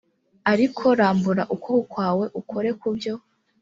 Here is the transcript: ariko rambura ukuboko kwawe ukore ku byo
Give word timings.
ariko 0.51 0.85
rambura 0.99 1.43
ukuboko 1.55 1.87
kwawe 1.93 2.25
ukore 2.39 2.69
ku 2.79 2.87
byo 2.95 3.13